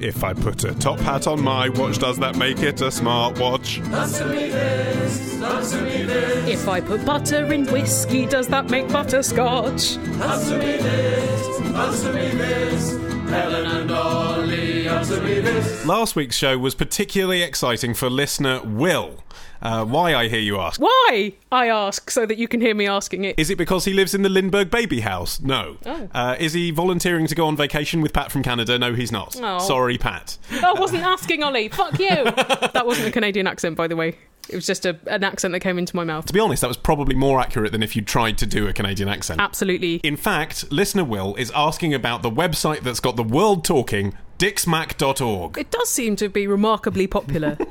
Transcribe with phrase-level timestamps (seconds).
[0.00, 3.34] If I put a top hat on my watch, does that make it a smart
[3.34, 3.78] smartwatch?
[6.48, 9.96] If I put butter in whiskey, does that make butterscotch?
[15.86, 19.22] Last week's show was particularly exciting for listener Will.
[19.60, 20.80] Uh, why, I hear you ask?
[20.80, 21.32] Why?
[21.50, 23.38] I ask so that you can hear me asking it.
[23.38, 25.40] Is it because he lives in the Lindbergh baby house?
[25.40, 25.76] No.
[25.84, 26.08] Oh.
[26.14, 28.78] Uh, is he volunteering to go on vacation with Pat from Canada?
[28.78, 29.36] No, he's not.
[29.42, 29.58] Oh.
[29.58, 30.38] Sorry, Pat.
[30.62, 31.68] I wasn't asking, Olly.
[31.68, 32.08] Fuck you.
[32.78, 34.16] That wasn't a Canadian accent, by the way.
[34.48, 36.26] It was just a, an accent that came into my mouth.
[36.26, 38.72] To be honest, that was probably more accurate than if you tried to do a
[38.72, 39.40] Canadian accent.
[39.40, 39.96] Absolutely.
[39.96, 45.58] In fact, listener Will is asking about the website that's got the world talking, dicksmack.org.
[45.58, 47.58] It does seem to be remarkably popular.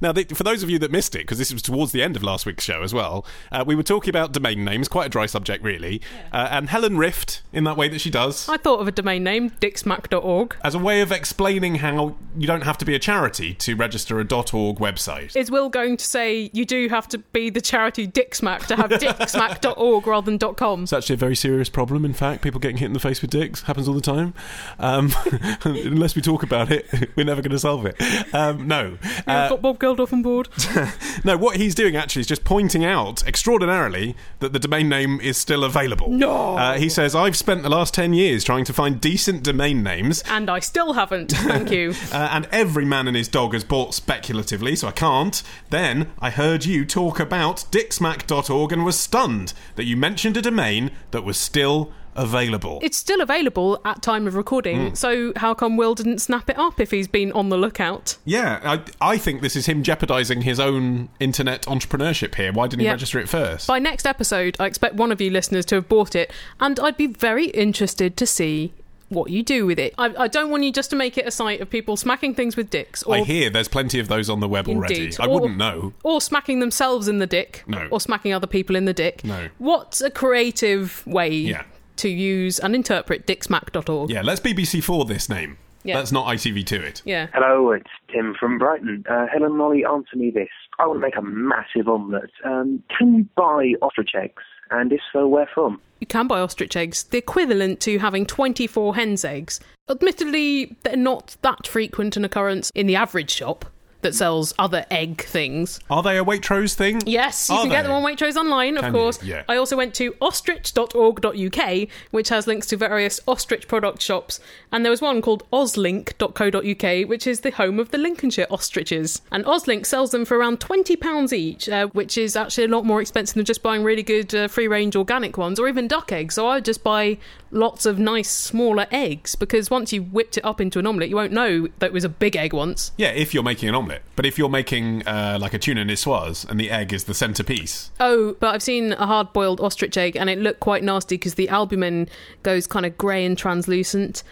[0.00, 2.22] Now, for those of you that missed it, because this was towards the end of
[2.22, 5.26] last week's show as well, uh, we were talking about domain names, quite a dry
[5.26, 6.00] subject, really.
[6.32, 9.24] Uh, and Helen Rift, in that way that she does, I thought of a domain
[9.24, 10.56] name, dicksmack.org.
[10.62, 14.20] as a way of explaining how you don't have to be a charity to register
[14.20, 15.34] a .org website.
[15.34, 18.90] Is Will going to say you do have to be the charity Dicksmack to have
[18.90, 20.84] dicksmack.org rather than .com?
[20.84, 22.42] It's actually a very serious problem, in fact.
[22.42, 24.34] People getting hit in the face with dicks happens all the time.
[24.78, 25.08] Um,
[25.98, 28.00] unless we talk about it, we're never going to solve it.
[28.32, 28.96] Um, no.
[29.02, 30.48] You've Uh, got Bob Geldof on board.
[31.24, 35.36] no, what he's doing actually is just pointing out extraordinarily that the domain name is
[35.36, 36.08] still available.
[36.10, 36.56] No.
[36.56, 40.22] Uh, he says, I've spent the last 10 years trying to find decent domain names.
[40.28, 41.32] And I still haven't.
[41.32, 41.94] Thank you.
[42.12, 45.42] Uh, and every man and his dog has bought speculatively, so I can't.
[45.70, 50.90] Then I heard you talk about dicksmack.org and was stunned that you mentioned a domain
[51.10, 52.78] that was still available.
[52.82, 54.94] It's still available at time of recording, hmm.
[54.94, 58.16] so how come Will didn't snap it up if he's been on the lookout?
[58.24, 62.52] yeah, I, I think this is him jeopardising his own internet entrepreneurship here.
[62.52, 63.66] Why didn't he register it first?
[63.66, 66.96] By next episode, I expect one of you listeners to have bought it, and I'd
[66.96, 68.72] be very interested to see
[69.10, 69.94] what you do with it.
[69.96, 72.56] I, I don't want you just to make it a site of people smacking things
[72.56, 75.04] with dicks, or I hear there's plenty of those on the web already.
[75.04, 75.16] Indeed.
[75.18, 75.94] I Or- wouldn't know.
[76.02, 77.88] or smacking themselves in the dick, No.
[77.90, 79.24] or smacking other people in the dick.
[79.24, 79.48] No.
[79.56, 81.62] What's a creative way Yeah.
[81.98, 84.10] To use and interpret dicksmack.org?
[84.10, 85.58] Yeah, let's BBC4 this name.
[85.82, 85.96] Yeah.
[85.96, 87.02] That's not ITV to it.
[87.04, 87.26] Yeah.
[87.32, 89.04] Hello, it's Tim from Brighton.
[89.10, 90.48] Uh, Helen Molly, answer me this.
[90.78, 92.30] I want to make a massive omelette.
[92.44, 94.42] Um, can you buy ostrich eggs?
[94.70, 95.80] And if so, where from?
[96.00, 99.58] You can buy ostrich eggs, the equivalent to having 24 hen's eggs.
[99.88, 103.64] Admittedly, they're not that frequent an occurrence in the average shop
[104.02, 105.80] that sells other egg things.
[105.90, 107.00] Are they a Waitrose thing?
[107.06, 107.88] Yes, you Are can get they?
[107.88, 109.00] them on Waitrose online, of Can you?
[109.00, 109.22] course.
[109.22, 109.42] Yeah.
[109.48, 114.40] I also went to ostrich.org.uk, which has links to various ostrich product shops,
[114.72, 119.22] and there was one called oslink.co.uk, which is the home of the Lincolnshire ostriches.
[119.32, 123.00] And Oslink sells them for around £20 each, uh, which is actually a lot more
[123.00, 126.34] expensive than just buying really good uh, free range organic ones or even duck eggs.
[126.36, 127.18] So I would just buy
[127.50, 131.16] lots of nice smaller eggs because once you whipped it up into an omelette, you
[131.16, 132.92] won't know that it was a big egg once.
[132.96, 133.87] Yeah, if you're making an omelette.
[134.16, 137.90] But if you're making uh, like a tuna niçoise and the egg is the centerpiece,
[138.00, 141.34] Oh, but I've seen a hard boiled ostrich egg and it looked quite nasty because
[141.34, 142.08] the albumin
[142.42, 144.22] goes kind of grey and translucent.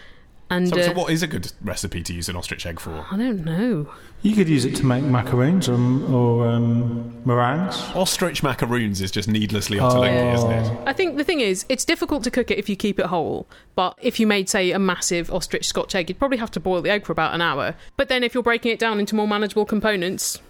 [0.49, 3.05] And so, uh, so what is a good recipe to use an ostrich egg for?
[3.11, 3.89] I don't know.
[4.27, 5.79] You could use it to make macaroons or,
[6.13, 7.81] or um, meringues.
[7.95, 10.79] Ostrich macaroons is just needlessly interlinking, isn't it?
[10.85, 13.47] I think the thing is, it's difficult to cook it if you keep it whole.
[13.75, 16.81] But if you made, say, a massive ostrich scotch egg, you'd probably have to boil
[16.81, 17.75] the egg for about an hour.
[17.95, 20.41] But then if you're breaking it down into more manageable components,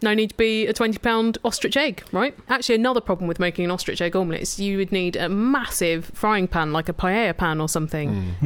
[0.00, 2.36] no need to be a 20 pound ostrich egg, right?
[2.48, 6.04] Actually, another problem with making an ostrich egg omelette is you would need a massive
[6.14, 8.36] frying pan, like a paella pan or something.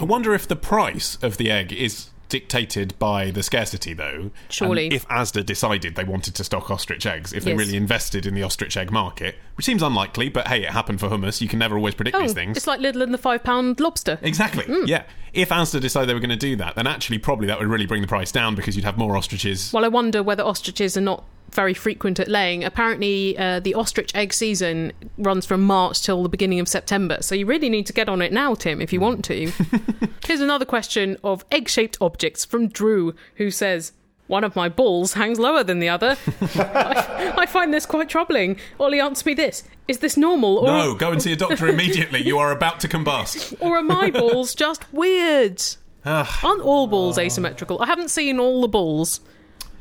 [0.00, 4.30] I wonder if the price of the egg is dictated by the scarcity, though.
[4.48, 4.84] Surely.
[4.86, 7.58] And if Asda decided they wanted to stock ostrich eggs, if they Yes.
[7.58, 11.08] really invested in the ostrich egg market, which seems unlikely, but hey, it happened for
[11.10, 11.40] hummus.
[11.42, 12.56] You can never always predict Oh, these things.
[12.56, 14.18] it's like Lidl and the five pound lobster.
[14.22, 14.64] Exactly.
[14.64, 14.86] Mm.
[14.86, 15.02] Yeah.
[15.32, 17.86] If Asda decided they were going to do that, then actually probably that would really
[17.86, 19.72] bring the price down because you'd have more ostriches.
[19.72, 21.24] Well, I wonder whether ostriches are not
[21.54, 22.64] very frequent at laying.
[22.64, 27.18] Apparently, uh, the ostrich egg season runs from March till the beginning of September.
[27.20, 29.52] So you really need to get on it now, Tim, if you want to.
[30.26, 33.92] Here's another question of egg shaped objects from Drew, who says,
[34.26, 36.16] one of my balls hangs lower than the other.
[36.54, 38.58] I, I find this quite troubling.
[38.78, 39.64] Olly, answer me this.
[39.88, 40.58] Is this normal?
[40.58, 42.22] Or, No, go and see a doctor immediately.
[42.22, 43.56] You are about to combust.
[43.60, 45.60] or are my balls just weird?
[46.04, 47.82] Aren't all balls asymmetrical?
[47.82, 49.20] I haven't seen all the balls,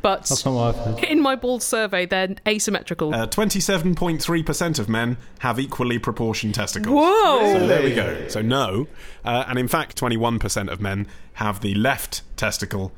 [0.02, 1.04] but That's not what I've heard.
[1.06, 3.14] in my bald survey, they're asymmetrical.
[3.14, 6.94] Uh, 27.3% of men have equally proportioned testicles.
[6.96, 7.54] Whoa!
[7.60, 8.28] So there we go.
[8.28, 8.88] So no.
[9.24, 12.92] Uh, and in fact, 21% of men have the left testicle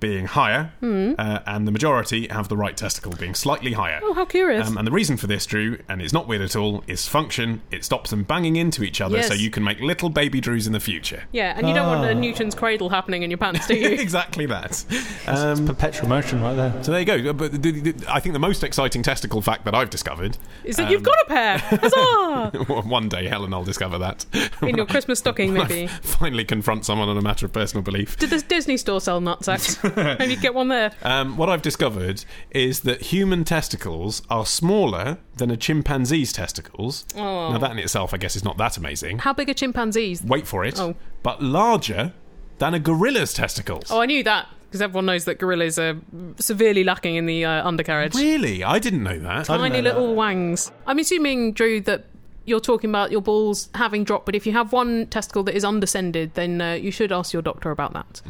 [0.00, 4.00] being higher, uh, and the majority have the right testicle being slightly higher.
[4.02, 4.68] Oh, how curious.
[4.68, 7.62] Um, and the reason for this, Drew, and it's not weird at all, is function.
[7.70, 9.28] It stops them banging into each other Yes.
[9.28, 11.24] so you can make little baby Drews in the future.
[11.32, 12.12] yeah, and you don't want a Ah.
[12.20, 13.88] Newton's cradle happening in your pants, do you?
[14.04, 14.84] exactly that.
[15.26, 16.74] Um, Perpetual motion right there.
[16.82, 17.32] so there you go.
[17.32, 20.90] But the, the, I think the most exciting testicle fact that I've discovered Is that
[20.90, 21.58] you've got a pair?
[21.58, 22.82] Huzzah!
[22.88, 24.26] one day, Helen, I'll discover that.
[24.62, 25.86] In your Christmas stocking, maybe.
[26.02, 28.18] Finally confront someone on a matter of personal belief.
[28.18, 29.80] Did the Disney store sell nutsacks?
[30.18, 30.92] Maybe get one there.
[31.02, 37.04] Um, what I've discovered is that human testicles are smaller than a chimpanzee's testicles.
[37.16, 37.52] Oh.
[37.52, 39.18] Now, that in itself, I guess, is not that amazing.
[39.18, 40.22] How big are chimpanzees?
[40.22, 40.78] Wait for it.
[40.80, 40.94] Oh.
[41.22, 42.12] But larger
[42.58, 43.90] than a gorilla's testicles.
[43.90, 45.96] Oh, I knew that because everyone knows that gorillas are
[46.40, 48.14] severely lacking in the uh, undercarriage.
[48.16, 48.64] Really?
[48.64, 49.46] I didn't know that.
[49.46, 49.82] Tiny know that.
[49.84, 50.72] little wangs.
[50.84, 52.06] I'm assuming, Drew, that
[52.44, 55.64] you're talking about your balls having dropped, but if you have one testicle that is
[55.64, 58.22] undescended, then uh, you should ask your doctor about that.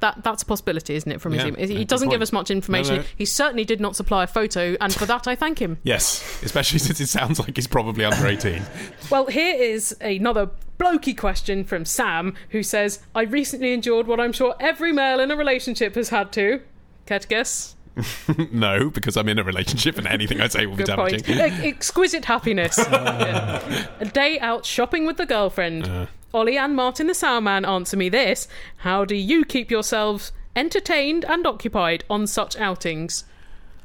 [0.00, 1.20] That that's a possibility, isn't it?
[1.20, 1.34] From.
[1.34, 2.96] Yeah, his, yeah, he doesn't give us much information.
[2.96, 3.08] No, no.
[3.16, 5.78] He certainly did not supply a photo, and for that I thank him.
[5.82, 8.62] Yes, especially since it sounds like he's probably under 18.
[9.10, 14.32] Well, here is another blokey question from Sam, who says, "I recently endured what I'm
[14.32, 16.62] sure every male in a relationship has had to."
[17.06, 17.74] Care to guess?
[18.52, 21.24] no, because I'm in a relationship and anything I say will be Good damaging.
[21.24, 21.38] point.
[21.64, 22.78] E- exquisite happiness.
[22.88, 23.86] Yeah.
[24.00, 25.86] A day out shopping with the girlfriend.
[25.88, 26.06] Uh.
[26.34, 28.48] Olly and Martin the Soundman answer me this.
[28.78, 33.24] How do you keep yourselves entertained and occupied on such outings?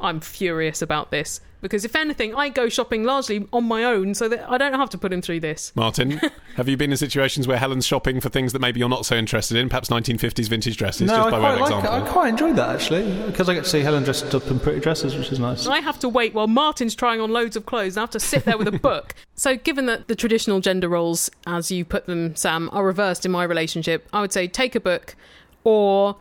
[0.02, 1.40] I'm furious about this.
[1.64, 4.90] Because if anything, I go shopping largely on my own so that I don't have
[4.92, 5.72] to put him through this.
[5.76, 6.20] Martin,
[6.58, 9.16] have you been in situations where Helen's shopping for things that maybe you're not so
[9.16, 11.78] interested in, perhaps 1950s vintage dresses, No, just I by way quite of like it.
[11.88, 12.08] example?
[12.10, 14.82] I quite enjoyed that actually because I get to see Helen dressed up in pretty
[14.82, 15.66] dresses, which is nice.
[15.66, 18.20] I have to wait while Martin's trying on loads of clothes and I have to
[18.20, 19.16] sit there with a book.
[19.36, 23.32] So, given that the traditional gender roles, as you put them, Sam, are reversed in
[23.32, 25.16] my relationship, I would say take a book
[25.64, 26.18] or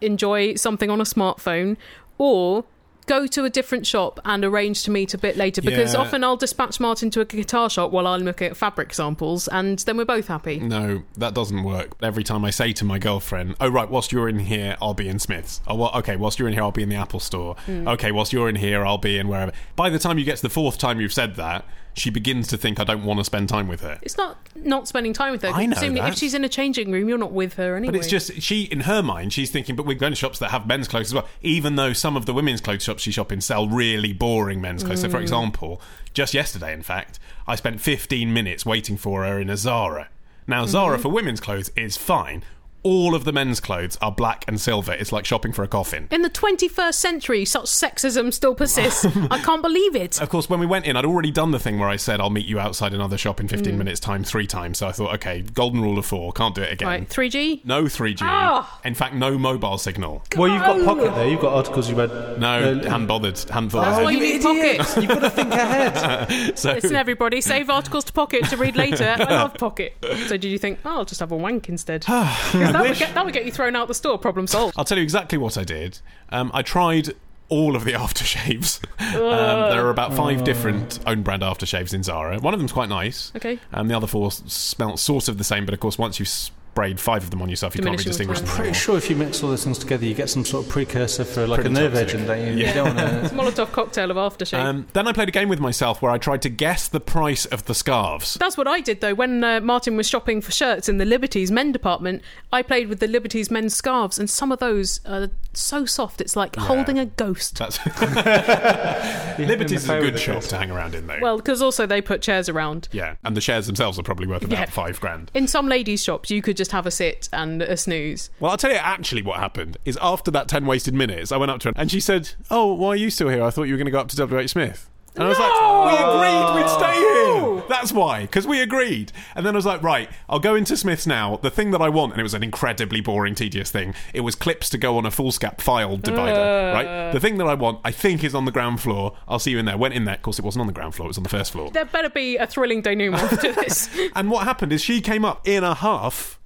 [0.00, 1.76] enjoy something on a smartphone
[2.16, 2.64] or
[3.06, 6.00] go to a different shop and arrange to meet a bit later because Yeah.
[6.00, 9.78] often I'll dispatch Martin to a guitar shop while I'm looking at fabric samples and
[9.80, 10.58] then we're both happy.
[10.58, 11.92] No, that doesn't work.
[12.02, 15.08] Every time I say to my girlfriend, "Oh right, whilst you're in here, I'll be
[15.08, 17.56] in Smith's." Oh, well, okay, whilst you're in here, I'll be in the Apple Store.
[17.66, 17.86] Hmm.
[17.88, 19.52] Okay, whilst you're in here, I'll be in wherever.
[19.76, 22.56] By the time you get to the fourth time you've said that, she begins to
[22.56, 23.98] think I don't want to spend time with her.
[24.02, 25.48] It's not not spending time with her.
[25.48, 26.12] I know that.
[26.12, 27.92] if she's in a changing room, you're not with her anyway.
[27.92, 29.76] But it's just she, in her mind, she's thinking.
[29.76, 31.28] But we're going to shops that have men's clothes as well.
[31.42, 34.82] Even though some of the women's clothes shops she shop in sell really boring men's
[34.82, 35.02] clothes.
[35.02, 35.22] So, for mm.
[35.22, 35.80] example,
[36.12, 40.08] just yesterday, in fact, I spent 15 minutes waiting for her in a Zara.
[40.46, 41.02] Now, Zara mm-hmm.
[41.02, 42.42] for women's clothes is fine.
[42.84, 44.92] All of the men's clothes are black and silver.
[44.92, 46.06] It's like shopping for a coffin.
[46.10, 49.06] In the 21st century, such sexism still persists.
[49.30, 50.20] I can't believe it.
[50.20, 52.28] Of course, when we went in, I'd already done the thing where I said I'll
[52.28, 54.76] meet you outside another shop in 15 minutes' time three times.
[54.76, 56.86] So I thought, okay, golden rule of four, can't do it again.
[56.86, 57.64] Right, 3G?
[57.64, 58.18] No 3G.
[58.20, 58.80] Ah!
[58.84, 60.22] In fact, no mobile signal.
[60.36, 61.26] Well, you've got pocket there.
[61.26, 62.10] You've got articles you read.
[62.38, 63.38] No, Uh, hadn't bothered.
[63.48, 64.04] Hadn't thought That's ahead.
[64.04, 64.96] why you need pocket.
[65.02, 66.58] You've got to think ahead.
[66.58, 69.16] So, Listen, everybody, save articles to Pocket to read later.
[69.18, 69.94] I love Pocket.
[70.26, 72.04] So did you think, oh, I'll just have a wank instead?
[72.74, 74.18] that, would get, that would get you thrown out the store.
[74.18, 74.74] Problem solved.
[74.76, 76.00] I'll tell you exactly what I did.
[76.30, 77.14] Um, I tried
[77.48, 78.80] all of the aftershaves.
[79.14, 82.38] um, there are about five different own brand aftershaves in Zara.
[82.40, 83.32] One of them's quite nice.
[83.36, 83.58] Okay.
[83.72, 86.98] Um, the other four smell sort of the same, but of course, once you've sprayed
[86.98, 88.46] five of them on yourself, you can't really distinguish them.
[88.48, 88.60] returns.
[88.60, 91.24] Pretty sure if you mix all those things together, you get some sort of precursor
[91.24, 92.08] for like Pretty a nerve toxic.
[92.08, 92.52] agent, don't you?
[92.54, 92.68] Yeah.
[92.68, 93.34] You don't want to.
[93.62, 94.58] Molotov cocktail of aftershave.
[94.58, 97.46] Um, then I played a game with myself where I tried to guess the price
[97.46, 98.34] of the scarves.
[98.34, 99.14] That's what I did though.
[99.14, 102.22] When uh, Martin was shopping for shirts in the Liberty's men department,
[102.52, 106.20] I played with the Liberty's men's scarves, and some of those are so soft.
[106.20, 107.56] It's like holding a ghost.
[107.58, 107.78] That's
[109.38, 111.18] Liberty's is a good shop to hang around in, though.
[111.20, 112.88] Well, because also they put chairs around.
[112.92, 114.64] yeah, and the shares themselves are probably worth about Yeah.
[114.66, 115.30] five grand.
[115.34, 118.30] In some ladies' shops, you could just have a sit and a snooze.
[118.40, 121.50] Well, I'll tell you actually what happened is after that 10 wasted minutes, I went
[121.50, 123.42] up to her and she said, Oh, why are you still here?
[123.42, 124.88] I thought you were going to go up to WH Smith.
[125.16, 125.52] And I was like,
[125.86, 127.62] We agreed we'd stay here.
[127.68, 129.12] That's why, because we agreed.
[129.36, 131.36] And then I was like, Right, I'll go into Smith's now.
[131.36, 134.34] The thing that I want, and it was an incredibly boring, tedious thing, it was
[134.34, 136.72] clips to go on a foolscap file divider, uh.
[136.72, 137.12] right?
[137.12, 139.16] The thing that I want, I think, is on the ground floor.
[139.28, 139.76] I'll see you in there.
[139.76, 140.16] Went in there.
[140.16, 141.70] Of course, it wasn't on the ground floor, it was on the first floor.
[141.70, 143.88] There better be a thrilling denouement to this.
[144.14, 146.38] And what happened is she came up in a huff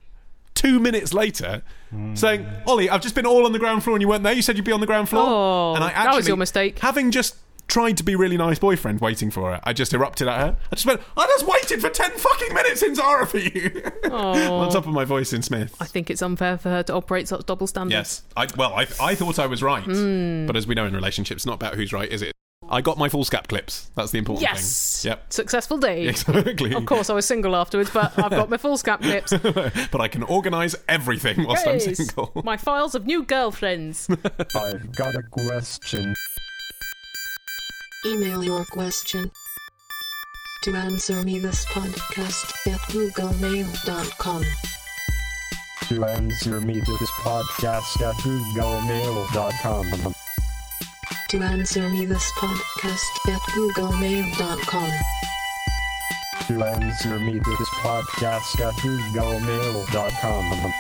[0.59, 1.63] two minutes later
[2.15, 4.33] saying, Olly, I've just been all on the ground floor and you weren't there.
[4.33, 5.25] You said you'd be on the ground floor.
[5.25, 6.81] Oh, and I actually, that was your mistake.
[6.81, 7.37] Having just
[7.69, 10.57] tried to be really nice boyfriend waiting for her, I just erupted at her.
[10.73, 13.83] I just went, I just waited for 10 fucking minutes in Zara for you.
[14.11, 15.77] on top of my voice in Smith.
[15.81, 17.93] I think it's unfair for her to operate such double standards.
[17.93, 18.23] Yes.
[18.37, 19.85] I, well, I, I thought I was right.
[19.85, 20.47] Hmm.
[20.47, 22.33] But as we know in relationships, it's not about who's right, is it?
[22.71, 23.91] I got my foolscap clips.
[23.95, 24.59] That's the important Yes.
[25.03, 25.11] thing.
[25.11, 25.19] Yes.
[25.21, 25.33] Yep.
[25.33, 26.07] Successful day.
[26.09, 26.75] Exactly.
[26.75, 29.33] Of course, I was single afterwards, but I've got my foolscap clips.
[29.91, 32.31] but I can organise everything whilst I'm single.
[32.45, 34.09] My files of new girlfriends.
[34.55, 36.15] I've got a question.
[38.07, 39.31] Email your question
[40.65, 44.45] to answer me this podcast at googlemail.com.
[45.89, 50.15] To answer me to this podcast at googlemail.com.
[51.29, 54.91] To answer me this podcast at googlemail.com.
[56.47, 60.73] To answer me this podcast at googlemail.com.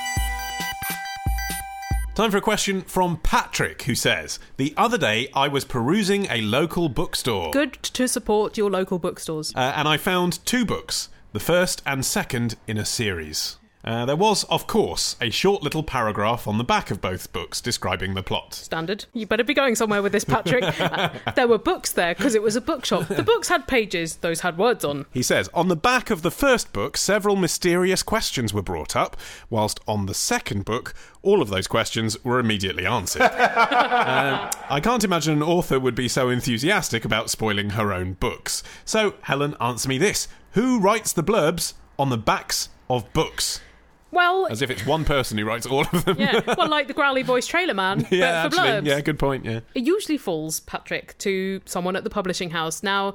[2.14, 6.40] Time for a question from Patrick, who says The other day I was perusing a
[6.40, 7.52] local bookstore.
[7.52, 9.54] Good to support your local bookstores.
[9.54, 13.58] Uh, and I found two books, the first and second in a series.
[13.88, 17.59] Uh, there was, of course, a short little paragraph on the back of both books
[17.59, 18.52] describing the plot.
[18.52, 19.07] Standard.
[19.14, 20.62] You better be going somewhere with this, Patrick.
[20.78, 23.09] Uh, there were books there because it was a bookshop.
[23.09, 25.07] The books had pages, those had words on.
[25.11, 29.16] He says, on the back of the first book, several mysterious questions were brought up,
[29.49, 30.92] whilst on the second book,
[31.23, 33.23] all of those questions were immediately answered.
[33.99, 38.62] Uh, I can't imagine an author would be so enthusiastic about spoiling her own books.
[38.85, 43.61] So, Helen, answer me this Who writes the blurbs on the backs of books?
[44.11, 46.17] Well, As if it's one person who writes all of them.
[46.19, 48.81] yeah, well, like the growly voice trailer man, yeah, but for actually.
[48.83, 48.87] blurbs.
[48.87, 49.61] Yeah, good point, yeah.
[49.75, 52.83] It usually falls, Patrick, to someone at the publishing house.
[52.83, 53.15] Now,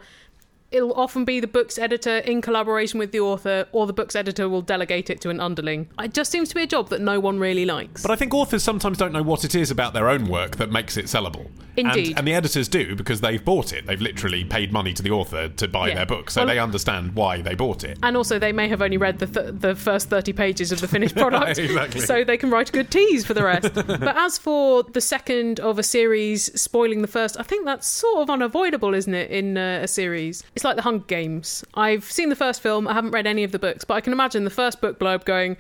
[0.74, 4.50] it'll often be the book's editor in collaboration with the author, or the book's editor
[4.50, 5.88] will delegate it to an underling.
[6.00, 8.02] It just seems to be a job that no one really likes.
[8.02, 10.72] But I think authors sometimes don't know what it is about their own work that
[10.72, 11.48] makes it sellable.
[11.76, 12.10] Indeed.
[12.10, 13.88] And, and the editors do because they've bought it.
[13.88, 15.96] They've literally paid money to the author to buy Yeah.
[15.96, 17.98] their book, so Well- they understand why they bought it.
[18.04, 20.88] and also, they may have only read the, th- the first 30 pages of the
[20.88, 22.02] finished product, exactly.
[22.02, 23.74] so they can write a good tease for the rest.
[23.74, 28.22] but as for the second of a series spoiling the first, I think that's sort
[28.22, 30.44] of unavoidable, isn't it, in uh, a series?
[30.56, 31.64] It's like the Hunger Games.
[31.74, 34.14] I've seen the first film, I haven't read any of the books, but I can
[34.14, 35.58] imagine the first book blurb going,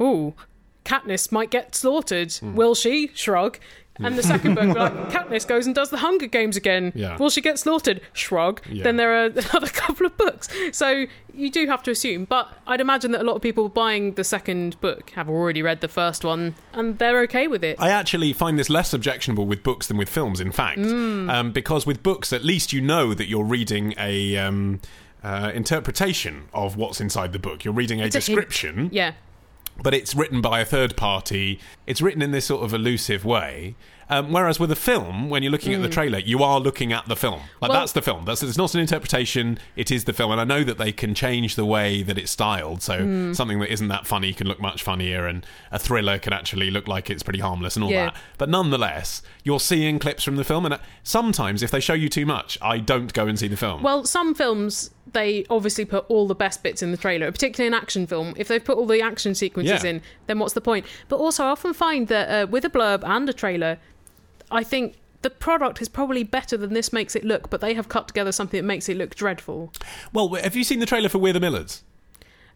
[0.00, 0.34] Ooh,
[0.84, 2.32] Katniss might get slaughtered.
[2.32, 2.54] Hmm.
[2.54, 3.10] Will she?
[3.14, 3.58] Shrug.
[3.98, 6.92] And the second book, like, Katniss goes and does the Hunger Games again.
[6.94, 7.16] Yeah.
[7.16, 8.00] Will she get slaughtered?
[8.12, 8.62] Shrug.
[8.68, 8.84] Yeah.
[8.84, 10.48] Then there are another couple of books.
[10.72, 12.24] So you do have to assume.
[12.24, 15.80] But I'd imagine that a lot of people buying the second book have already read
[15.80, 17.76] the first one and they're okay with it.
[17.80, 20.78] I actually find this less objectionable with books than with films, in fact.
[20.78, 21.30] Mm.
[21.30, 24.36] Um, because with books, at least you know that you're reading a.
[24.36, 24.80] Um,
[25.20, 27.64] uh, interpretation of what's inside the book.
[27.64, 29.14] You're reading a It's a description, yeah.
[29.82, 31.60] But it's written by a third party.
[31.86, 33.74] It's written in this sort of elusive way.
[34.10, 37.06] Um, whereas with a film, when you're looking at the trailer, you are looking at
[37.06, 37.40] the film.
[37.60, 37.72] Like Mm.
[37.74, 38.24] Well- that's the film.
[38.24, 39.58] That's it's not an interpretation.
[39.76, 40.30] It is the film.
[40.32, 42.82] And I know that they can change the way that it's styled.
[42.82, 43.36] So Mm.
[43.36, 46.88] something that isn't that funny can look much funnier, and a thriller can actually look
[46.88, 48.06] like it's pretty harmless and all Yeah.
[48.06, 48.16] that.
[48.38, 52.08] But nonetheless, you're seeing clips from the film, and uh, sometimes if they show you
[52.08, 53.82] too much, I don't go and see the film.
[53.82, 57.72] Well, some films they obviously put all the best bits in the trailer, particularly an
[57.72, 58.34] action film.
[58.36, 59.90] If they've put all the action sequences Yeah.
[59.90, 60.84] in, then what's the point?
[61.08, 63.78] But also, I often find that uh, with a blurb and a trailer,
[64.50, 67.88] I think the product is probably better than this makes it look, but they have
[67.88, 69.72] cut together something that makes it look dreadful.
[70.12, 71.82] well, have you seen the trailer for We're the Millers?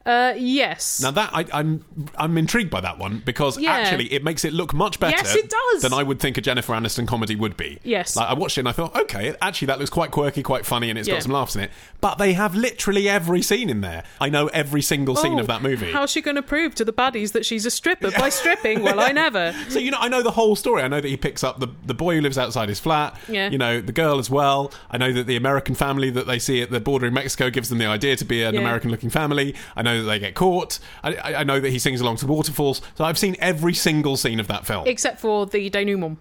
[0.05, 1.01] Uh, yes.
[1.01, 1.85] Now that I, I'm
[2.17, 3.73] I'm intrigued by that one because Yeah.
[3.73, 5.17] actually it makes it look much better.
[5.17, 5.83] Yes, it does.
[5.83, 7.79] Than I would think a Jennifer Aniston comedy would be.
[7.85, 8.17] Yes.
[8.17, 10.91] Like I watched it and I thought, okay, actually that looks quite quirky, quite funny,
[10.91, 11.15] and it's Yeah.
[11.15, 11.71] got some laughs in it.
[12.01, 14.03] But they have literally every scene in there.
[14.21, 15.93] I know every single scene Oh, of that movie.
[15.93, 18.83] How's she going to prove to the baddies that she's a stripper by stripping?
[18.83, 19.55] Well, I never.
[19.69, 20.83] So you know, I know the whole story.
[20.83, 23.17] I know that he picks up the the boy who lives outside his flat.
[23.29, 23.49] Yeah.
[23.51, 24.73] You know the girl as well.
[24.91, 27.69] I know that the American family that they see at the border in Mexico gives
[27.69, 28.61] them the idea to be an Yeah.
[28.61, 29.55] American-looking family.
[29.77, 30.79] I know that they get caught.
[31.03, 32.81] I, I know that he sings along to waterfalls.
[32.95, 34.87] So I've seen every single scene of that film.
[34.87, 36.19] Except for the denouement.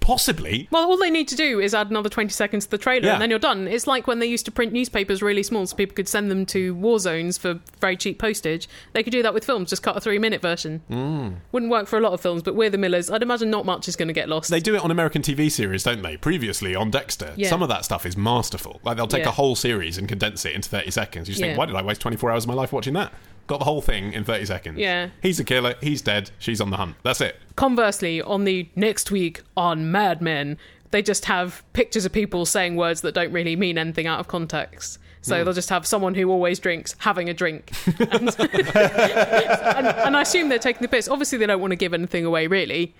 [0.00, 0.68] Possibly.
[0.70, 3.12] Well, all they need to do is add another 20 seconds to the trailer Yeah.
[3.14, 3.66] and then you're done.
[3.66, 6.46] It's like when they used to print newspapers really small so people could send them
[6.46, 8.68] to war zones for very cheap postage.
[8.92, 10.82] They could do that with films, just cut a three minute version.
[10.88, 11.36] Mm.
[11.50, 13.88] Wouldn't work for a lot of films, but We're the Millers, I'd imagine not much
[13.88, 14.48] is going to get lost.
[14.48, 16.16] They do it on American TV series, don't they?
[16.16, 17.32] Previously on Dexter.
[17.36, 17.48] Yeah.
[17.48, 18.80] Some of that stuff is masterful.
[18.84, 19.30] Like they'll take Yeah.
[19.30, 21.28] a whole series and condense it into 30 seconds.
[21.28, 23.12] You just think, why did I waste 24 hours of my life watching that?
[23.46, 24.78] Got the whole thing in 30 seconds.
[24.78, 25.10] Yeah.
[25.22, 25.74] He's a killer.
[25.80, 26.30] He's dead.
[26.38, 26.96] She's on the hunt.
[27.02, 27.36] That's it.
[27.54, 30.58] Conversely, on the next week on Mad Men,
[30.90, 34.28] they just have pictures of people saying words that don't really mean anything out of
[34.28, 34.98] context.
[35.22, 35.44] So hmm.
[35.44, 37.72] they'll just have someone who always drinks having a drink.
[37.98, 41.08] And, and, and I assume they're taking the piss.
[41.08, 42.94] Obviously, they don't want to give anything away, really.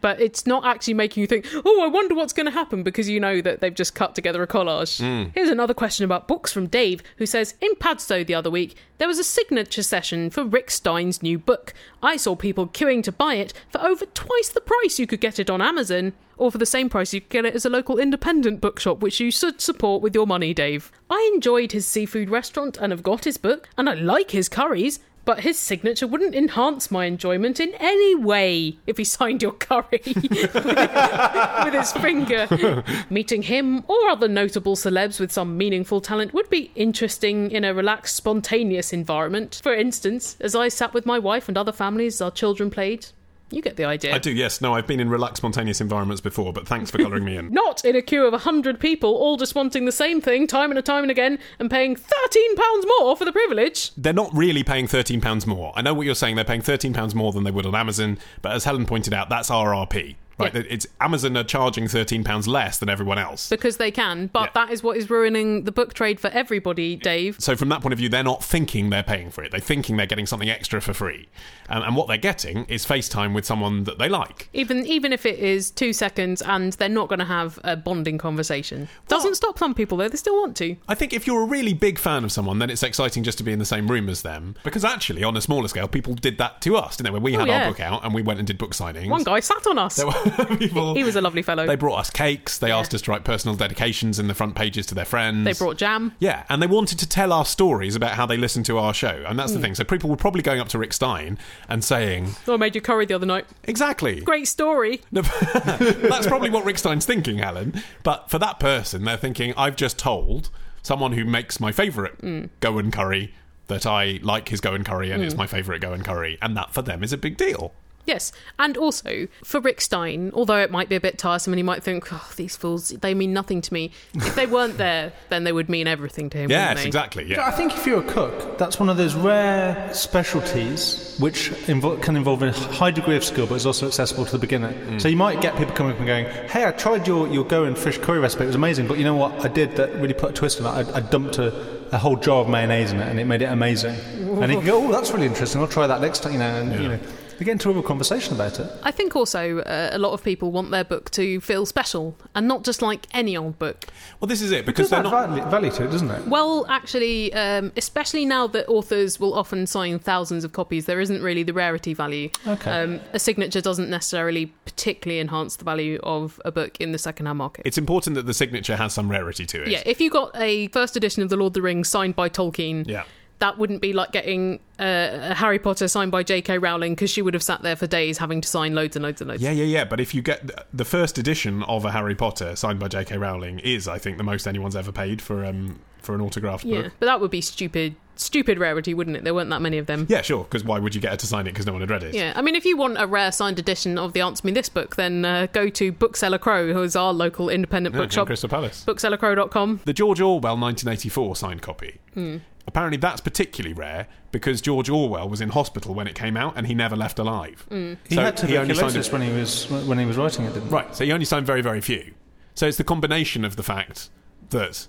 [0.00, 3.08] But it's not actually making you think, oh, I wonder what's going to happen because
[3.08, 5.00] you know that they've just cut together a collage.
[5.00, 5.30] Hmm.
[5.34, 9.08] Here's another question about books from Dave, who says In Padstow the other week, there
[9.08, 11.72] was a signature session for Rick Stein's new book.
[12.02, 15.38] I saw people queuing to buy it for over twice the price you could get
[15.38, 16.12] it on Amazon.
[16.36, 19.18] Or for the same price, you could get it as a local independent bookshop, which
[19.18, 20.92] you should support with your money, Dave.
[21.10, 25.00] I enjoyed his seafood restaurant and have got his book, and I like his curries,
[25.28, 30.00] but his signature wouldn't enhance my enjoyment in any way if he signed your curry
[30.06, 32.82] with his finger.
[33.10, 37.74] Meeting him or other notable celebs with some meaningful talent would be interesting in a
[37.74, 39.60] relaxed, spontaneous environment.
[39.62, 43.08] For instance, as I sat with my wife and other families, our children played.
[43.50, 44.14] You get the idea.
[44.14, 44.60] I do, yes.
[44.60, 47.48] No, I've been in relaxed, spontaneous environments before, but thanks for colouring me in.
[47.52, 50.70] Not in a queue of a hundred people, all just wanting the same thing time
[50.70, 53.92] and time and again, and paying thirteen pounds more for the privilege.
[53.96, 55.72] They're not really paying £13 more.
[55.76, 58.52] I know what you're saying, they're paying £13 more than they would on Amazon, but
[58.52, 60.16] as Helen pointed out, that's RRP.
[60.38, 60.62] Right, Yeah.
[60.68, 63.48] it's Amazon are charging £13 less than everyone else.
[63.48, 64.64] Because they can, but Yeah.
[64.66, 67.36] that is what is ruining the book trade for everybody, Dave.
[67.40, 69.50] So from that point of view, they're not thinking they're paying for it.
[69.50, 71.28] They're thinking they're getting something extra for free.
[71.68, 74.48] Um, and what they're getting is FaceTime with someone that they like.
[74.52, 78.16] Even even if it is two seconds and they're not going to have a bonding
[78.18, 80.08] conversation, doesn't stop some people though.
[80.08, 80.76] They still want to.
[80.88, 83.44] I think if you're a really big fan of someone, then it's exciting just to
[83.44, 84.54] be in the same room as them.
[84.64, 87.10] Because actually, on a smaller scale, people did that to us, didn't they?
[87.10, 87.64] When we Oh, had yeah.
[87.64, 89.08] our book out and we went and did book signings.
[89.08, 89.98] One guy sat on us.
[90.58, 90.94] People.
[90.94, 91.66] He was a lovely fellow.
[91.66, 92.58] They brought us cakes.
[92.58, 95.44] They asked us to write personal dedications in the front pages to their friends.
[95.44, 96.12] They brought jam.
[96.18, 99.22] Yeah, and they wanted to tell our stories about how they listened to our show,
[99.26, 99.36] and Mm.
[99.36, 99.74] that's the thing.
[99.74, 102.80] So people were probably going up to Rick Stein and saying, Oh, I made you
[102.80, 103.46] curry the other night.
[103.64, 105.02] "Exactly, Great story.
[105.12, 107.82] that's probably what Rick Stein's thinking, Helen.
[108.02, 110.50] But for that person, they're thinking, I've just told
[110.82, 112.48] someone who makes my favourite Mm.
[112.60, 113.34] Goan curry
[113.66, 115.38] that I like his Goan curry and it's Mm.
[115.38, 117.72] my favourite Goan curry, and that for them is a big deal.
[118.08, 121.62] Yes, and also for Rick Stein, although it might be a bit tiresome and he
[121.62, 123.92] might think, oh, these fools, they mean nothing to me.
[124.14, 126.50] If they weren't there, then they would mean everything to him.
[126.50, 126.86] Yes, wouldn't they?
[126.88, 127.36] exactly.
[127.36, 132.16] I think if you're a cook, that's one of those rare specialties which invo- can
[132.16, 134.72] involve a high degree of skill, but is also accessible to the beginner.
[134.72, 135.00] Mm.
[135.02, 137.74] So you might get people coming up and going, "Hey, I tried your your Goan
[137.74, 138.86] fish curry recipe; it was amazing.
[138.88, 140.92] But you know what I did that really put a twist on it?
[140.92, 141.48] I, I dumped a,
[141.92, 143.96] a whole jar of mayonnaise in it, and it made it amazing."
[144.40, 145.60] And you go, "Oh, that's really interesting.
[145.60, 146.98] I'll try that next time." You know, and you know,
[147.38, 148.70] we get into a real conversation about it.
[148.82, 152.48] I think also uh, a lot of people want their book to feel special and
[152.48, 153.86] not just like any old book.
[154.20, 155.36] Well, this is it because There's they're that not.
[155.44, 156.26] value, value to it, doesn't it?
[156.26, 161.22] Well, actually, um, especially now that authors will often sign thousands of copies, there isn't
[161.22, 162.30] really the rarity value.
[162.46, 162.70] Okay.
[162.70, 167.38] Um, a signature doesn't necessarily particularly enhance the value of a book in the second-hand
[167.38, 167.62] market.
[167.66, 169.68] It's important that the signature has some rarity to it.
[169.68, 172.28] yeah, if you got a first edition of The Lord of the Rings signed by
[172.28, 173.04] Tolkien, Yeah.
[173.40, 176.58] That wouldn't be like getting uh, a Harry Potter signed by J.K.
[176.58, 179.20] Rowling because she would have sat there for days having to sign loads and loads
[179.20, 179.42] and loads.
[179.42, 179.84] Yeah, yeah, yeah.
[179.84, 183.16] But if you get the first edition of a Harry Potter signed by J.K.
[183.18, 186.82] Rowling, is I think the most anyone's ever paid for um for an autographed Yeah,
[186.82, 186.92] book.
[187.00, 189.24] but that would be stupid, stupid rarity, wouldn't it?
[189.24, 190.06] There weren't that many of them.
[190.08, 190.44] Yeah, sure.
[190.44, 191.50] Because why would you get her to sign it?
[191.50, 192.14] Because no one had read it.
[192.14, 194.68] Yeah, I mean, if you want a rare signed edition of the Answer Me This
[194.68, 198.26] book, then uh, go to Bookseller Crow, who is our local independent Yeah, bookshop.
[198.28, 198.84] Crystal Palace.
[198.86, 199.80] Booksellercrow.com.
[199.84, 201.98] The George Orwell 1984 signed copy.
[202.14, 202.36] Hmm.
[202.68, 206.66] Apparently, that's particularly rare because George Orwell was in hospital when it came out, and
[206.66, 207.64] he never left alive.
[207.70, 207.94] Hmm.
[208.08, 210.44] He So had he only signed tuberculosis it- when he was when he was writing
[210.44, 210.74] it, didn't he?
[210.74, 212.12] Right, so he only signed very, very few.
[212.54, 214.10] So it's the combination of the fact
[214.50, 214.86] that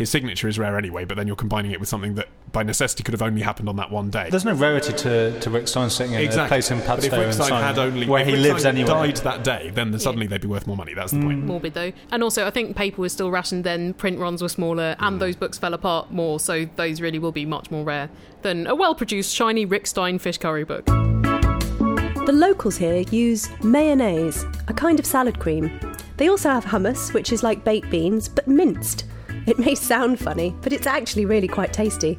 [0.00, 3.02] his signature is rare anyway, but then you're combining it with something that by necessity
[3.02, 4.28] could have only happened on that one day.
[4.30, 7.18] There's no rarity to, to Rick Stein sitting in a place in But if Padstow
[7.18, 8.88] Rick and Stein had only where if he Rick lives Stein anyway.
[8.88, 10.94] died that day, then suddenly they'd be worth more money.
[10.94, 11.24] That's the mm.
[11.24, 11.44] point.
[11.44, 11.92] Morbid though.
[12.10, 15.20] And also, I think paper was still rationed then, print runs were smaller, and mm.
[15.20, 18.08] those books fell apart more, so those really will be much more rare
[18.40, 20.86] than a well produced, shiny Rick Stein fish curry book.
[20.86, 25.78] The locals here use mayonnaise, a kind of salad cream.
[26.16, 29.04] They also have hummus, which is like baked beans, but minced.
[29.50, 32.16] It may sound funny, but it's actually really quite tasty.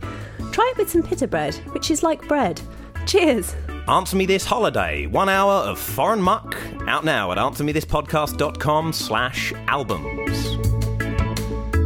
[0.52, 2.60] Try it with some pita bread, which is like bread.
[3.06, 3.56] Cheers!
[3.88, 10.50] Answer Me This Holiday, one hour of foreign muck, out now at answermethispodcast.com slash albums.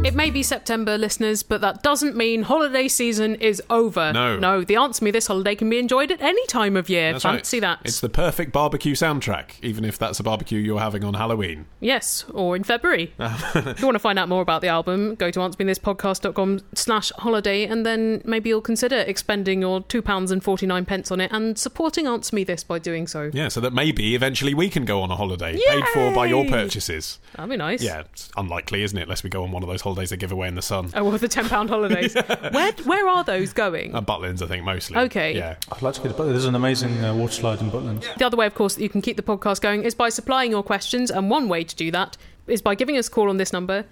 [0.06, 4.12] It may be September, listeners, but that doesn't mean holiday season is over.
[4.12, 4.38] No.
[4.38, 7.10] No, the Answer Me This holiday can be enjoyed at any time of year.
[7.10, 7.38] That's right.
[7.38, 7.80] Fancy that.
[7.84, 11.66] It's the perfect barbecue soundtrack, even if that's a barbecue you're having on Halloween.
[11.80, 13.14] Yes, or in February.
[13.18, 17.66] if you want to find out more about the album, go to answermethispodcast.com slash holiday
[17.66, 22.44] and then maybe you'll consider expending your £2.49 pence on it and supporting Answer Me
[22.44, 23.32] This by doing so.
[23.34, 26.46] Yeah, so that maybe eventually we can go on a holiday paid for by your
[26.46, 27.18] purchases.
[27.34, 27.82] That'd be nice.
[27.82, 29.02] Yeah, it's unlikely, isn't it?
[29.02, 30.90] Unless we go on one of those holidays holidays they give away in the sun.
[30.94, 32.14] Oh, well, the ten pound holidays.
[32.14, 33.94] Where where are those going?
[33.94, 34.96] Uh, Butlins, I think, mostly.
[34.98, 35.34] Okay.
[35.34, 35.56] Yeah.
[35.72, 36.30] I'd like to go to Butlins.
[36.32, 38.04] There's an amazing uh, water slide in Butlins.
[38.16, 40.50] The other way, of course, that you can keep the podcast going is by supplying
[40.50, 43.38] your questions, and one way to do that is by giving us a call on
[43.38, 43.84] this number.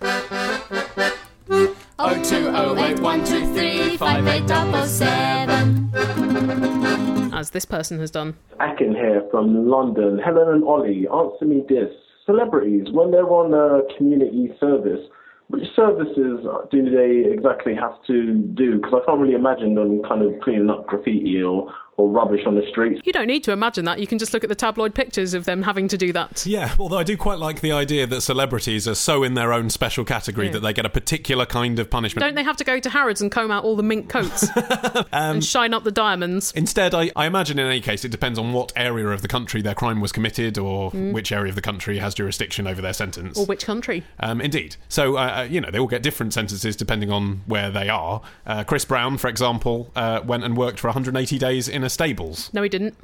[5.15, 7.35] 02081235877.
[7.35, 8.35] As this person has done.
[8.61, 10.19] Akin here from London.
[10.19, 11.91] Helen and Olly, answer me this.
[12.27, 15.01] Celebrities, when they're on a community service,
[15.49, 18.77] which services do they exactly have to do?
[18.77, 22.55] Because I can't really imagine them kind of cleaning up graffiti or, or rubbish on
[22.57, 23.01] the streets.
[23.05, 24.01] You don't need to imagine that.
[24.01, 26.45] You can just look at the tabloid pictures of them having to do that.
[26.45, 29.71] Yeah, although I do quite like the idea that celebrities are so in their own
[29.71, 30.55] special category Yeah.
[30.55, 32.25] that they get a particular kind of punishment.
[32.25, 34.47] Don't they have to go to Harrods and comb out all the mink coats
[35.13, 36.53] and shine up the diamonds?
[36.57, 39.63] Instead, I, I imagine in any case, it depends on what area of the country
[39.63, 43.39] their crime was committed or which area of the country has jurisdiction over their sentence.
[43.39, 43.43] Mm.
[43.43, 44.03] Or which country?
[44.21, 44.77] Um, indeed.
[44.89, 48.21] So, uh, uh, you know, they all get different sentences depending on where they are.
[48.47, 52.51] Uh, Chris Brown, for example, uh, went and worked for 180 days in a stables.
[52.53, 52.95] No, he didn't.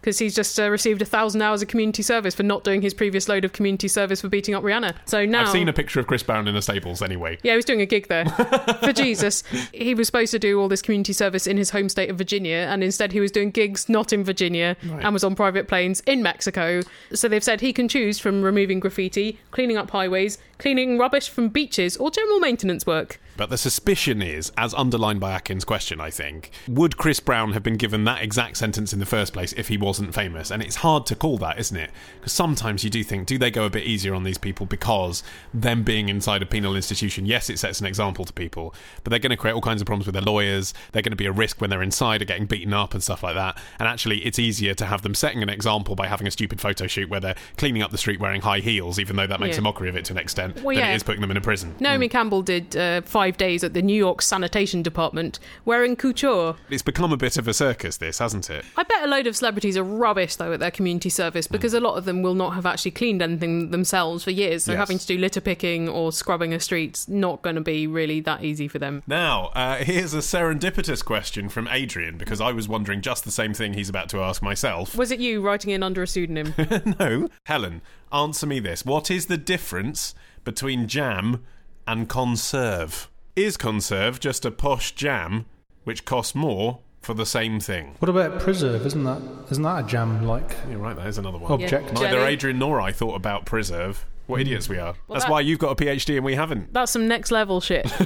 [0.00, 2.94] Because he's just uh, received a thousand hours of community service for not doing his
[2.94, 4.94] previous load of community service for beating up Rihanna.
[5.06, 5.42] So now.
[5.42, 7.36] I've seen a picture of Chris Brown in a stables anyway.
[7.42, 8.24] Yeah, he was doing a gig there
[8.84, 9.42] for Jesus.
[9.74, 12.68] He was supposed to do all this community service in his home state of Virginia,
[12.70, 15.04] and instead he was doing gigs not in Virginia Right.
[15.04, 16.82] and was on private planes in Mexico.
[17.12, 21.48] So they've said he can choose from removing graffiti, cleaning up highways, cleaning rubbish from
[21.48, 23.20] beaches, or general maintenance work.
[23.36, 27.62] But the suspicion is, as underlined by Akin's question, I think, would Chris Brown have
[27.62, 30.50] been given that exact sentence in the first place if he wasn't famous?
[30.50, 31.90] And it's hard to call that, isn't it?
[32.18, 35.22] Because sometimes you do think, do they go a bit easier on these people because
[35.54, 39.20] them being inside a penal institution, yes, it sets an example to people, but they're
[39.20, 40.74] going to create all kinds of problems with their lawyers.
[40.90, 43.22] They're going to be a risk when they're inside of getting beaten up and stuff
[43.22, 43.56] like that.
[43.78, 46.88] And actually, it's easier to have them setting an example by having a stupid photo
[46.88, 49.60] shoot where they're cleaning up the street wearing high heels, even though that makes Yeah.
[49.60, 50.92] a mockery of it to an extent, Well, than yeah.
[50.92, 51.74] it is putting them in a prison.
[51.80, 56.56] Naomi Campbell did uh, five days at the New York Sanitation Department wearing couture.
[56.70, 58.64] It's become a bit of a circus, this, hasn't it?
[58.76, 61.52] I bet a load of celebrities are rubbish though at their community service Hmm.
[61.52, 64.64] because a lot of them will not have actually cleaned anything themselves for years.
[64.64, 64.78] So Yes.
[64.80, 68.44] having to do litter picking or scrubbing a street's not going to be really that
[68.44, 69.02] easy for them.
[69.06, 73.54] Now, uh, here's a serendipitous question from Adrian because I was wondering just the same
[73.54, 74.96] thing he's about to ask myself.
[74.96, 76.54] Was it you writing in under a pseudonym?
[77.00, 77.28] no.
[77.44, 77.82] Helen,
[78.12, 78.84] answer me this.
[78.84, 81.44] What is the difference between jam
[81.86, 83.08] and conserve?
[83.36, 85.46] Is conserve just a posh jam
[85.84, 87.94] which costs more for the same thing?
[88.00, 88.84] What about preserve?
[88.86, 91.50] Isn't that isn't that a jam like You're right, there's another one.
[91.52, 91.86] object?
[91.88, 91.92] Yeah.
[91.94, 92.32] Neither Jelly.
[92.32, 94.04] Adrian nor I thought about preserve.
[94.26, 94.94] What idiots we are.
[95.08, 96.74] That's that- why you've got a PhD and we haven't.
[96.74, 97.86] That's some next level shit.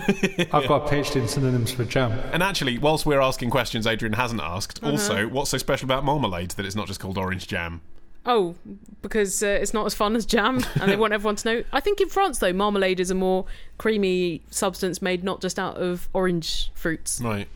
[0.55, 2.12] I've got a PhD in synonyms for jam.
[2.33, 4.92] And actually, whilst we're asking questions Adrian hasn't asked, Uh-huh.
[4.92, 7.81] also, what's so special about marmalade that it's not just called orange jam?
[8.24, 8.54] Oh,
[9.00, 11.64] because uh, it's not as fun as jam, and they want everyone to know.
[11.72, 13.46] I think in France, though, marmalade is a more
[13.78, 17.20] creamy substance made not just out of orange fruits.
[17.20, 17.48] Right.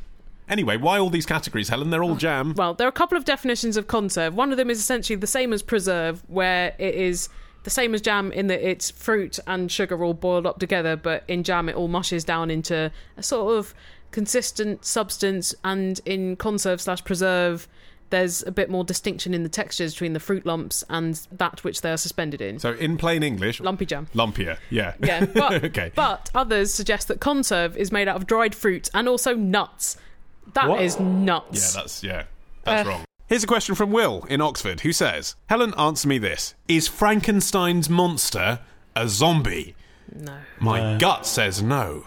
[0.48, 1.90] Anyway, why all these categories, Helen?
[1.90, 2.54] They're all jam.
[2.54, 4.34] Well, there are a couple of definitions of conserve.
[4.34, 7.28] One of them is essentially the same as preserve, where it is
[7.64, 11.24] the same as jam in that it's fruit and sugar all boiled up together, but
[11.26, 13.74] in jam it all mushes down into a sort of
[14.12, 17.68] consistent substance, and in conserve slash preserve.
[18.10, 21.80] There's a bit more distinction in the textures between the fruit lumps and that which
[21.80, 22.58] they are suspended in.
[22.60, 24.06] So, in plain English, Lumpy jam.
[24.14, 24.58] lumpier.
[24.70, 24.94] Yeah.
[25.02, 25.90] Yeah, but, okay.
[25.94, 29.96] but others suggest that conserve is made out of dried fruit and also nuts.
[30.54, 31.04] That is What?
[31.04, 31.74] nuts.
[31.74, 32.22] yeah, that's yeah,
[32.64, 33.04] that's Uh, wrong.
[33.28, 37.90] Here's a question from Will in Oxford, who says, "Helen, answer me this: Is Frankenstein's
[37.90, 38.60] monster
[38.94, 39.74] a zombie?"
[40.14, 40.36] no.
[40.60, 42.04] My gut says no.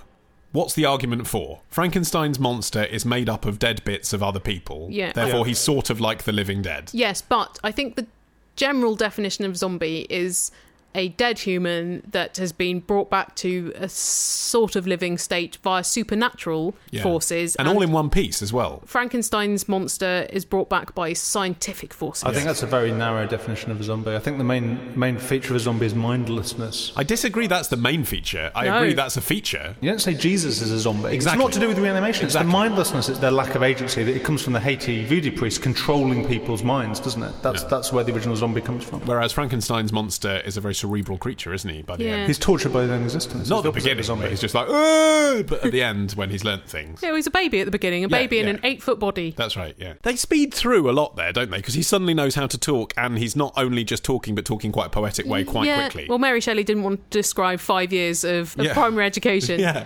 [0.52, 1.62] What's the argument for?
[1.70, 4.88] Frankenstein's monster is made up of dead bits of other people.
[4.90, 5.12] Yeah.
[5.12, 6.90] Therefore, he's sort of like the living dead.
[6.92, 8.08] Yes, but I think the
[8.56, 10.52] general definition of zombie is
[10.96, 15.84] a dead human that has been brought back to a sort of living state via
[15.84, 17.04] supernatural Yeah.
[17.04, 17.56] forces.
[17.58, 18.82] and all in one piece as well.
[18.86, 22.24] Frankenstein's monster is brought back by scientific forces.
[22.24, 24.16] I think that's a very narrow definition of a zombie.
[24.16, 26.92] I think the main main feature of a zombie is mindlessness.
[26.96, 27.48] I disagree.
[27.48, 28.52] That's the main feature.
[28.56, 28.78] I No.
[28.78, 29.76] agree that's a feature.
[29.82, 31.10] You don't say Jesus is a zombie.
[31.10, 31.38] Exactly.
[31.40, 32.26] It's not to do with reanimation.
[32.26, 32.48] Exactly.
[32.48, 33.10] It's the mindlessness.
[33.10, 34.04] It's their lack of agency.
[34.04, 37.34] That it comes from the Haiti voodoo priest controlling people's minds, doesn't it?
[37.42, 39.02] That's that's where the original zombie comes from.
[39.02, 41.82] Whereas Frankenstein's monster is a very cerebral creature, isn't he?
[41.82, 42.12] By the Yeah.
[42.12, 43.50] end, He's tortured by his own existence.
[43.50, 44.04] not He's the opposite beginning.
[44.04, 44.22] zombie.
[44.24, 47.02] But he's just like, "Ugh," but at the end when he's learnt things.
[47.04, 49.34] Yeah, he's a baby at the beginning, a Yeah, baby in an eight foot body.
[49.38, 49.94] That's right, yeah.
[50.04, 51.58] They speed through a lot there, don't they?
[51.58, 54.72] Because he suddenly knows how to talk, and he's not only just talking, but talking
[54.72, 55.82] quite a poetic way quite yeah.
[55.90, 56.08] quickly.
[56.10, 58.74] Well, Mary Shelley didn't want to describe five years of, of Yeah.
[58.74, 59.60] primary education.
[59.60, 59.86] yeah.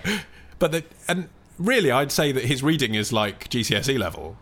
[0.60, 4.38] But the, and really, I'd say that his reading is like GCSE E level.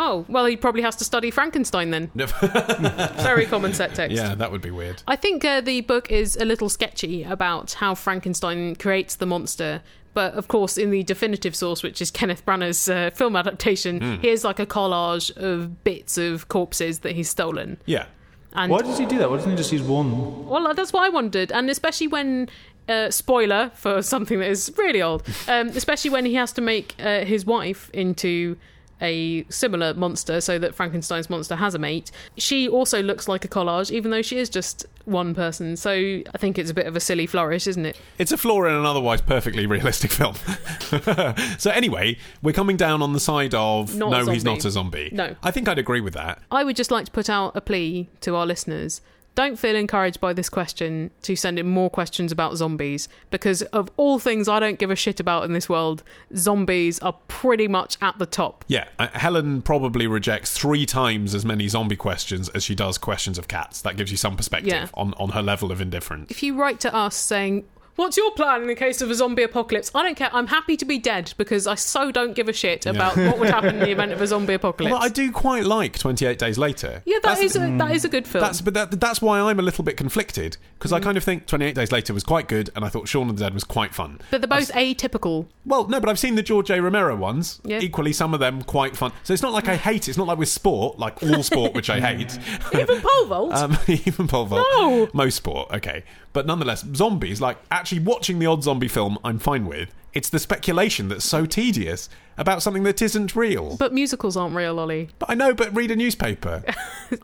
[0.00, 2.10] Oh, well, he probably has to study Frankenstein then.
[2.14, 4.16] Very common set text.
[4.16, 5.02] yeah, that would be weird.
[5.08, 9.82] I think uh, the book is a little sketchy about how Frankenstein creates the monster.
[10.14, 14.14] But of course, in the definitive source, which is Kenneth Branagh's uh, film adaptation, Hmm.
[14.22, 17.78] here's like a collage of bits of corpses that he's stolen.
[17.84, 18.06] Yeah.
[18.54, 19.28] And Why does he do that?
[19.30, 20.46] Why doesn't he just use one?
[20.48, 22.48] well, that's what I wondered, and especially when.
[22.88, 25.22] Uh, spoiler for something that is really old.
[25.46, 28.56] Um, especially when he has to make uh, his wife into
[29.00, 32.10] a similar monster, so that Frankenstein's monster has a mate.
[32.36, 35.76] She also looks like a collage, even though she is just one person.
[35.76, 37.98] So I think it's a bit of a silly flourish, isn't it?
[38.18, 40.34] It's a flaw in an otherwise perfectly realistic film.
[41.58, 45.10] so anyway, we're coming down on the side of Not no, he's not a zombie.
[45.12, 45.36] No.
[45.42, 46.40] I think I'd agree with that.
[46.50, 49.00] I would just like to put out a plea to our listeners.
[49.38, 53.88] Don't feel encouraged by this question to send in more questions about zombies because of
[53.96, 56.02] all things I don't give a shit about in this world,
[56.34, 58.64] zombies are pretty much at the top.
[58.66, 63.38] Yeah, uh, Helen probably rejects three times as many zombie questions as she does questions
[63.38, 63.80] of cats.
[63.82, 64.88] That gives you some perspective Yeah.
[64.94, 66.32] on, on her level of indifference.
[66.32, 67.64] If you write to us saying,
[67.98, 69.90] What's your plan in the case of a zombie apocalypse?
[69.92, 70.30] I don't care.
[70.32, 73.50] I'm happy to be dead because I so don't give a shit about what would
[73.50, 74.92] happen in the event of a zombie apocalypse.
[74.92, 77.02] Well, I do quite like 28 Days Later.
[77.04, 78.42] yeah, that That's- is a, that is a good film.
[78.44, 80.96] That's but that, that's why I'm a little bit conflicted because Mm.
[80.96, 83.36] I kind of think 28 Days Later was quite good, and I thought Shaun of
[83.36, 84.20] the Dead was quite fun.
[84.30, 85.46] but they're both atypical.
[85.66, 86.80] Well, no, but I've seen the George A.
[86.80, 87.60] Romero ones.
[87.64, 87.80] Yeah.
[87.80, 89.10] Equally, some of them quite fun.
[89.24, 90.10] So it's not like I hate it.
[90.10, 92.38] It's not like with sport, like all sport, which I hate.
[92.78, 93.52] Even pole vault.
[93.58, 94.64] Um, even pole vault.
[94.76, 95.08] No.
[95.12, 96.04] Most sport, okay.
[96.32, 99.92] But nonetheless, zombies, like actually watching the odd zombie film, I'm fine with.
[100.12, 103.76] It's the speculation that's so tedious about something that isn't real.
[103.76, 105.10] but musicals aren't real, Olly.
[105.18, 106.62] But I know, but read a newspaper.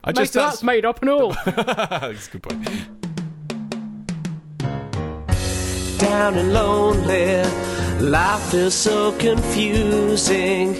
[0.03, 1.35] I Most just of that's made up and all.
[1.45, 2.67] that's a good point.
[5.97, 7.43] down and lonely.
[7.99, 10.75] Life is so confusing.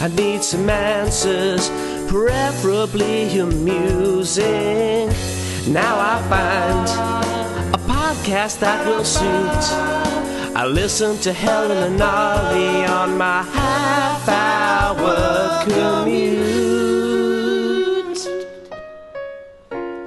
[0.00, 1.68] I need some answers,
[2.10, 5.08] preferably amusing.
[5.72, 6.88] Now I find
[7.23, 7.23] a
[8.14, 9.26] podcast that will suit.
[10.56, 16.54] I listen to Helen and Olly on my half hour commute.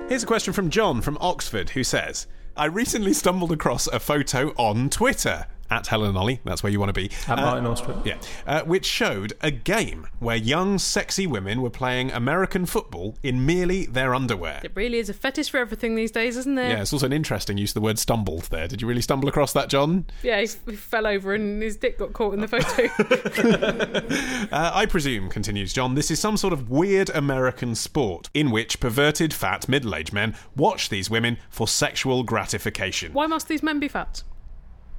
[0.09, 4.49] Here's a question from John from Oxford who says, I recently stumbled across a photo
[4.57, 7.11] on Twitter at Helen and Olly, that's where you want to be.
[7.27, 8.05] At uh, Martin Austwick.
[8.05, 13.45] Yeah, uh, which showed a game where young, sexy women were playing American football in
[13.45, 14.61] merely their underwear.
[14.63, 16.69] It really is a fetish for everything these days, isn't it?
[16.69, 18.67] Yeah, it's also an interesting use of the word stumbled there.
[18.67, 20.05] Did you really stumble across that, John?
[20.23, 22.87] Yeah, he, he fell over and his dick got caught in the photo.
[24.51, 28.79] Uh, I presume, continues John, this is some sort of weird American sport in which
[28.79, 33.13] perverted, fat, middle aged men watch these women for sexual gratification.
[33.13, 34.23] Why must these men be fat?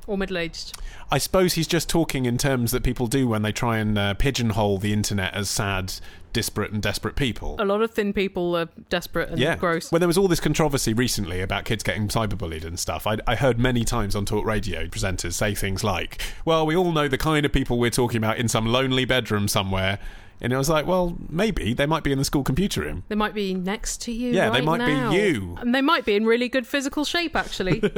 [0.09, 0.73] Or middle aged?
[1.11, 4.15] I suppose he's just talking in terms that people do when they try and uh,
[4.15, 5.93] pigeonhole the internet as sad,
[6.33, 7.57] disparate, and desperate people.
[7.59, 9.93] A lot of thin people are desperate and yeah, gross.
[9.93, 13.37] When there was all this controversy recently about kids getting cyberbullied and stuff, I, I
[13.37, 17.19] heard many times on talk radio presenters say things like, "Well, we all know the
[17.19, 19.99] kind of people we're talking about in some lonely bedroom somewhere,"
[20.41, 23.15] and I was like, "Well, maybe they might be in the school computer room." They
[23.15, 24.33] might be next to you.
[24.33, 25.57] Yeah, they right might be you.
[25.61, 27.81] And they might be in really good physical shape, actually.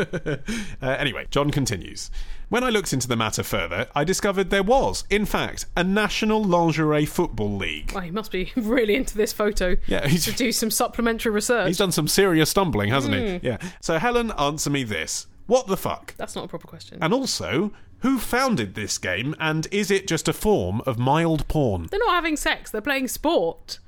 [0.83, 2.11] Uh, anyway, John continues.
[2.49, 6.43] When I looked into the matter further, I discovered there was, in fact, a national
[6.43, 7.93] lingerie football league.
[7.93, 11.69] well, he must be really into this photo Yeah, he's- to do some supplementary research.
[11.69, 13.21] He's done some serious stumbling, hasn't Hmm.
[13.21, 13.41] he?
[13.43, 13.59] Yeah.
[13.81, 15.27] So, Helen, answer me this.
[15.47, 16.15] What the fuck?
[16.17, 16.99] That's not a proper question.
[17.03, 21.87] And also, who founded this game, and is it just a form of mild porn?
[21.91, 23.79] They're not having sex, they're playing sport.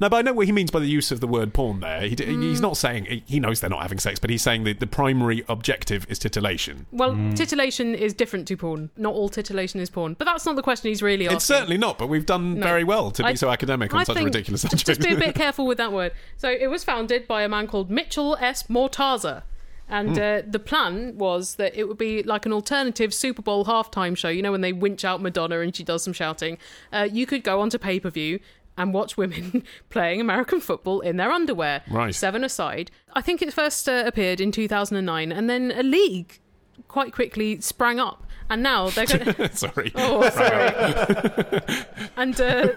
[0.00, 2.00] No, but I know what he means by the use of the word porn there.
[2.00, 2.42] He, Hmm.
[2.42, 4.88] He's not saying, he- he knows they're not having sex, but he's saying that the
[4.88, 6.86] primary objective is titillation.
[6.90, 8.90] Well, titillation is different to porn.
[8.96, 10.14] Not all titillation is porn.
[10.18, 11.36] But that's not the question he's really asking.
[11.36, 12.66] It's certainly not, but we've done No.
[12.66, 14.86] very well to be so academic on I such a ridiculous just- subject.
[15.00, 16.10] Just be a bit careful with that word.
[16.38, 18.64] So it was founded by a man called Mitchell S.
[18.64, 19.42] Mortaza.
[19.88, 24.16] And uh, the plan was that it would be like an alternative Super Bowl halftime
[24.16, 24.28] show.
[24.28, 26.58] You know, when they winch out Madonna and she does some shouting.
[26.92, 28.40] Uh, you could go onto pay per view
[28.76, 31.82] and watch women playing American football in their underwear.
[31.90, 32.14] Right.
[32.14, 32.90] Seven aside.
[33.12, 36.40] I think it first uh, appeared in 2009, and then a league
[36.88, 38.23] quite quickly sprang up.
[38.50, 39.56] And now they're going to.
[39.56, 39.90] Sorry.
[39.94, 41.72] Oh, sorry.
[42.16, 42.68] and uh,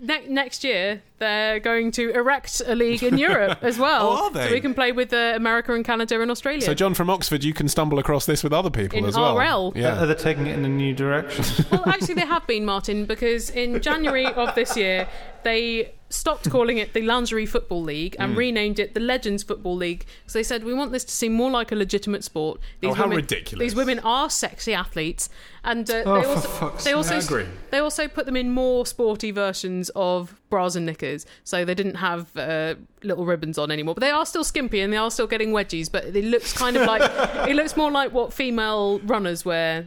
[0.00, 4.30] ne- next year they're going to erect a league in Europe as well, Oh, are
[4.30, 4.46] they?
[4.48, 6.62] so we can play with uh, America and Canada and Australia.
[6.62, 9.36] So, John from Oxford, you can stumble across this with other people In as well.
[9.38, 9.72] RL.
[9.76, 10.02] Yeah.
[10.02, 11.44] Are they taking it in a new direction?
[11.70, 15.08] well, actually, they have been, Martin, because in January of this year
[15.44, 18.38] they stopped calling it the Lingerie Football League and Mm.
[18.38, 21.50] renamed it the Legends Football League because they said we want this to seem more
[21.50, 22.60] like a legitimate sport.
[22.82, 23.62] Oh, how women, ridiculous.
[23.62, 25.28] These women are sexy athletes,
[25.64, 27.44] and uh, Oh, they also fuck's they also agree.
[27.70, 31.96] they also put them in more sporty versions of bras and knickers, so they didn't
[31.96, 33.94] have uh, little ribbons on anymore.
[33.94, 36.76] But they are still skimpy and they are still getting wedgies, but it looks kind
[36.78, 37.02] of like
[37.50, 39.86] it looks more like what female runners wear.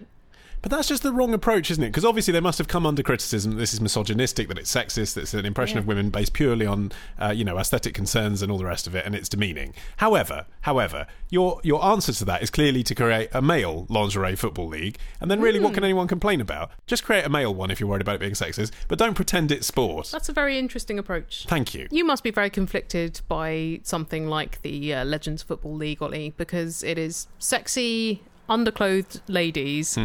[0.61, 1.87] But that's just the wrong approach, isn't it?
[1.87, 5.15] Because obviously they must have come under criticism that this is misogynistic, that it's sexist,
[5.15, 8.51] that it's an impression of women based purely on, uh, you know, aesthetic concerns and
[8.51, 9.73] all the rest of it, and it's demeaning.
[9.97, 14.67] However, however, your your answer to that is clearly to create a male lingerie football
[14.67, 16.71] league, and then really, what can anyone complain about?
[16.85, 19.51] Just create a male one if you're worried about it being sexist, but don't pretend
[19.51, 20.09] it's sport.
[20.11, 21.45] That's a very interesting approach.
[21.47, 21.87] Thank you.
[21.89, 26.83] You must be very conflicted by something like the uh, Legends Football League, Olly, because
[26.83, 29.97] it is sexy, underclothed ladies,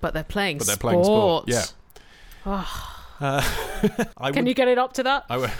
[0.00, 0.58] but they're playing Hmm.
[0.58, 1.44] But they're playing sport.
[1.48, 1.64] Yeah.
[2.44, 2.64] Uh,
[4.18, 5.24] I Can would- you get it up to that?
[5.28, 5.52] I, w-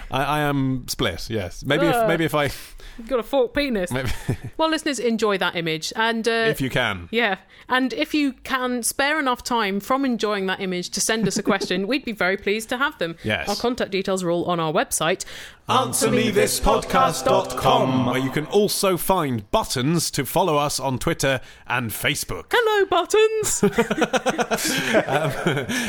[0.10, 1.28] I, I am split.
[1.30, 2.50] Yes, maybe if maybe if I
[2.98, 3.92] You've got a forked penis.
[3.92, 4.10] maybe,
[4.56, 5.92] Well, listeners, enjoy that image.
[5.94, 7.08] And uh, if you can.
[7.12, 7.36] Yeah.
[7.68, 11.42] And if you can spare enough time from enjoying that image to send us a
[11.44, 13.16] question, we'd be very pleased to have them.
[13.22, 13.48] Yes.
[13.48, 15.24] Our contact details are all on our website.
[15.68, 22.46] AnswerMeThisPodcast.com, where you can also find buttons to follow us on Twitter and Facebook.
[22.50, 23.60] Hello, buttons!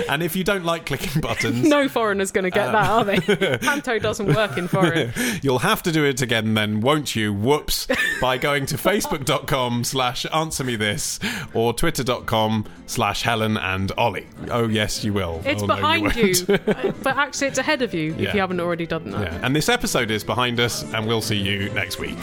[0.10, 3.20] And if you don't like clicking buttons, no foreigner's going to get that, are they?
[3.62, 5.12] Panto doesn't work in foreign.
[5.42, 7.34] you'll have to do it again then, won't you?
[7.34, 7.88] Whoops.
[8.22, 11.20] By going to facebook.com slash answer me this
[11.54, 14.28] or twitter.com slash Helen and Olly.
[14.50, 15.42] Oh, yes, you will.
[15.46, 17.04] It's Oh, no, behind you, won't.
[17.04, 18.30] but actually, it's ahead of you Yeah.
[18.30, 19.22] if you haven't already done that.
[19.34, 19.40] Yeah.
[19.44, 22.18] And this episode is behind us, and we'll see you next week.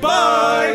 [0.00, 0.74] Bye!